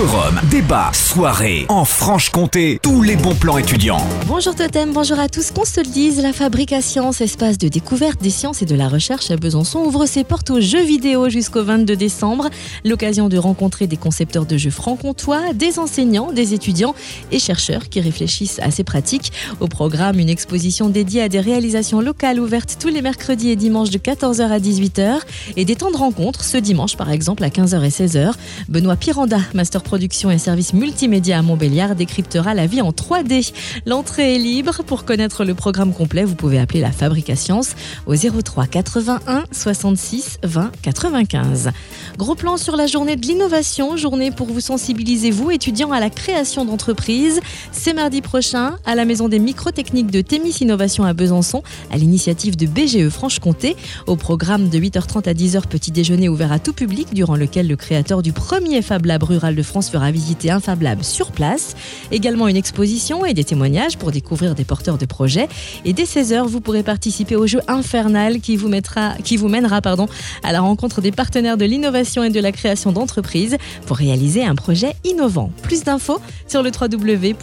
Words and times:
Forum, 0.00 0.40
débat, 0.50 0.90
soirée, 0.94 1.66
en 1.68 1.84
Franche-Comté, 1.84 2.78
tous 2.82 3.02
les 3.02 3.16
bons 3.16 3.34
plans 3.34 3.58
étudiants. 3.58 4.00
Bonjour 4.26 4.54
Totem, 4.54 4.94
bonjour 4.94 5.18
à 5.18 5.28
tous. 5.28 5.50
Qu'on 5.50 5.66
se 5.66 5.78
le 5.80 5.86
dise, 5.86 6.22
la 6.22 6.32
Fabrique 6.32 6.72
à 6.72 6.80
Sciences, 6.80 7.20
espace 7.20 7.58
de 7.58 7.68
découverte 7.68 8.22
des 8.22 8.30
sciences 8.30 8.62
et 8.62 8.64
de 8.64 8.74
la 8.74 8.88
recherche 8.88 9.30
à 9.30 9.36
Besançon, 9.36 9.80
ouvre 9.80 10.06
ses 10.06 10.24
portes 10.24 10.48
aux 10.48 10.60
jeux 10.62 10.82
vidéo 10.82 11.28
jusqu'au 11.28 11.62
22 11.64 11.96
décembre. 11.96 12.48
L'occasion 12.82 13.28
de 13.28 13.36
rencontrer 13.36 13.86
des 13.86 13.98
concepteurs 13.98 14.46
de 14.46 14.56
jeux 14.56 14.70
franc-comtois, 14.70 15.52
des 15.52 15.78
enseignants, 15.78 16.32
des 16.32 16.54
étudiants 16.54 16.94
et 17.30 17.38
chercheurs 17.38 17.90
qui 17.90 18.00
réfléchissent 18.00 18.58
à 18.60 18.70
ces 18.70 18.84
pratiques. 18.84 19.32
Au 19.60 19.68
programme, 19.68 20.18
une 20.18 20.30
exposition 20.30 20.88
dédiée 20.88 21.20
à 21.20 21.28
des 21.28 21.40
réalisations 21.40 22.00
locales 22.00 22.40
ouvertes 22.40 22.78
tous 22.80 22.88
les 22.88 23.02
mercredis 23.02 23.50
et 23.50 23.56
dimanches 23.56 23.90
de 23.90 23.98
14h 23.98 24.48
à 24.48 24.60
18h 24.60 25.18
et 25.58 25.66
des 25.66 25.76
temps 25.76 25.90
de 25.90 25.98
rencontre 25.98 26.42
ce 26.42 26.56
dimanche 26.56 26.96
par 26.96 27.10
exemple 27.10 27.44
à 27.44 27.50
15h 27.50 27.84
et 27.84 27.90
16h. 27.90 28.32
Benoît 28.70 28.96
Piranda, 28.96 29.40
master 29.52 29.82
production 29.90 30.30
et 30.30 30.38
services 30.38 30.72
multimédia 30.72 31.40
à 31.40 31.42
Montbéliard, 31.42 31.96
décryptera 31.96 32.54
la 32.54 32.68
vie 32.68 32.80
en 32.80 32.92
3D. 32.92 33.52
L'entrée 33.86 34.36
est 34.36 34.38
libre. 34.38 34.84
Pour 34.86 35.04
connaître 35.04 35.44
le 35.44 35.54
programme 35.54 35.92
complet, 35.92 36.22
vous 36.22 36.36
pouvez 36.36 36.60
appeler 36.60 36.80
la 36.80 36.92
Fabrique 36.92 37.28
à 37.28 37.34
Sciences 37.34 37.74
au 38.06 38.14
03 38.14 38.68
81 38.68 39.46
66 39.50 40.38
20 40.44 40.70
95. 40.82 41.72
Gros 42.16 42.36
plan 42.36 42.56
sur 42.56 42.76
la 42.76 42.86
journée 42.86 43.16
de 43.16 43.26
l'innovation, 43.26 43.96
journée 43.96 44.30
pour 44.30 44.46
vous 44.46 44.60
sensibiliser, 44.60 45.32
vous, 45.32 45.50
étudiants, 45.50 45.90
à 45.90 45.98
la 45.98 46.08
création 46.08 46.64
d'entreprises. 46.64 47.40
C'est 47.72 47.92
mardi 47.92 48.22
prochain 48.22 48.76
à 48.86 48.94
la 48.94 49.04
Maison 49.04 49.28
des 49.28 49.40
microtechniques 49.40 50.12
de 50.12 50.20
Témis 50.20 50.58
Innovation 50.60 51.02
à 51.02 51.14
Besançon, 51.14 51.64
à 51.90 51.96
l'initiative 51.96 52.56
de 52.56 52.66
BGE 52.66 53.08
Franche-Comté. 53.08 53.74
Au 54.06 54.14
programme 54.14 54.68
de 54.68 54.78
8h30 54.78 55.28
à 55.28 55.34
10h, 55.34 55.66
petit 55.66 55.90
déjeuner 55.90 56.28
ouvert 56.28 56.52
à 56.52 56.60
tout 56.60 56.74
public, 56.74 57.08
durant 57.12 57.34
lequel 57.34 57.66
le 57.66 57.74
créateur 57.74 58.22
du 58.22 58.32
premier 58.32 58.82
Fab 58.82 59.04
Lab 59.04 59.24
rural 59.24 59.56
de 59.56 59.62
France 59.70 59.88
fera 59.88 60.10
visiter 60.10 60.50
un 60.50 60.60
sur 61.02 61.30
place. 61.30 61.76
Également 62.10 62.48
une 62.48 62.56
exposition 62.56 63.24
et 63.24 63.34
des 63.34 63.44
témoignages 63.44 63.96
pour 63.98 64.10
découvrir 64.10 64.56
des 64.56 64.64
porteurs 64.64 64.98
de 64.98 65.06
projets. 65.06 65.48
Et 65.84 65.92
dès 65.92 66.04
16h, 66.04 66.46
vous 66.46 66.60
pourrez 66.60 66.82
participer 66.82 67.36
au 67.36 67.46
jeu 67.46 67.60
Infernal 67.68 68.40
qui 68.40 68.56
vous, 68.56 68.68
mettra, 68.68 69.14
qui 69.22 69.36
vous 69.36 69.46
mènera 69.48 69.80
pardon, 69.80 70.08
à 70.42 70.50
la 70.50 70.60
rencontre 70.60 71.00
des 71.00 71.12
partenaires 71.12 71.56
de 71.56 71.64
l'innovation 71.64 72.24
et 72.24 72.30
de 72.30 72.40
la 72.40 72.50
création 72.50 72.90
d'entreprises 72.90 73.58
pour 73.86 73.96
réaliser 73.96 74.44
un 74.44 74.56
projet 74.56 74.96
innovant. 75.04 75.52
Plus 75.62 75.84
d'infos 75.84 76.20
sur 76.48 76.64
le 76.64 76.70
www.bgefc.org. 76.70 77.36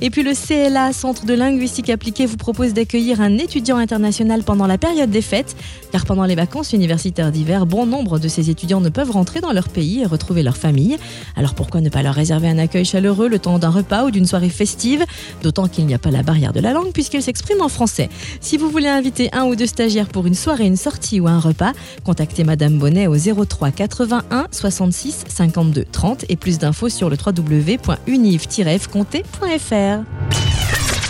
Et 0.00 0.10
puis 0.10 0.22
le 0.22 0.32
CLA, 0.34 0.92
Centre 0.92 1.24
de 1.24 1.32
linguistique 1.32 1.88
appliquée, 1.88 2.26
vous 2.26 2.36
propose 2.36 2.74
d'accueillir 2.74 3.22
un 3.22 3.38
étudiant 3.38 3.78
international 3.78 4.42
pendant 4.42 4.66
la 4.66 4.76
période 4.76 5.10
des 5.10 5.22
fêtes, 5.22 5.56
car 5.90 6.04
pendant 6.04 6.24
les 6.24 6.34
vacances 6.34 6.74
universitaires 6.74 7.32
d'hiver, 7.32 7.64
bon 7.64 7.86
nombre 7.86 8.18
de 8.18 8.28
ces 8.28 8.50
étudiants 8.50 8.80
ne 8.80 8.90
peuvent 8.90 9.10
rentrer 9.10 9.40
dans 9.40 9.52
leur 9.52 9.70
pays 9.70 10.01
et 10.02 10.06
retrouver 10.06 10.42
leur 10.42 10.56
famille. 10.56 10.98
Alors 11.36 11.54
pourquoi 11.54 11.80
ne 11.80 11.88
pas 11.88 12.02
leur 12.02 12.14
réserver 12.14 12.48
un 12.48 12.58
accueil 12.58 12.84
chaleureux 12.84 13.28
le 13.28 13.38
temps 13.38 13.58
d'un 13.58 13.70
repas 13.70 14.04
ou 14.04 14.10
d'une 14.10 14.26
soirée 14.26 14.50
festive? 14.50 15.04
D'autant 15.42 15.68
qu'il 15.68 15.86
n'y 15.86 15.94
a 15.94 15.98
pas 15.98 16.10
la 16.10 16.22
barrière 16.22 16.52
de 16.52 16.60
la 16.60 16.72
langue 16.72 16.92
puisqu'ils 16.92 17.22
s'expriment 17.22 17.62
en 17.62 17.68
français. 17.68 18.10
Si 18.40 18.56
vous 18.56 18.68
voulez 18.68 18.88
inviter 18.88 19.30
un 19.32 19.44
ou 19.44 19.56
deux 19.56 19.66
stagiaires 19.66 20.08
pour 20.08 20.26
une 20.26 20.34
soirée, 20.34 20.66
une 20.66 20.76
sortie 20.76 21.20
ou 21.20 21.28
un 21.28 21.38
repas, 21.38 21.72
contactez 22.04 22.44
Madame 22.44 22.78
Bonnet 22.78 23.06
au 23.06 23.16
03 23.16 23.70
81 23.70 24.48
66 24.50 25.24
52 25.28 25.86
30 25.90 26.24
et 26.28 26.36
plus 26.36 26.58
d'infos 26.58 26.88
sur 26.88 27.08
le 27.08 27.16
www.univ-fconté.fr. 27.16 30.02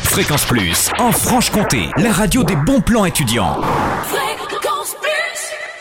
Fréquence 0.04 0.44
Plus, 0.44 0.90
en 0.98 1.10
Franche-Comté, 1.10 1.88
la 1.96 2.12
radio 2.12 2.44
des 2.44 2.56
bons 2.56 2.82
plans 2.82 3.06
étudiants. 3.06 3.58